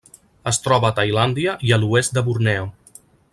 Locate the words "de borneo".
2.19-2.67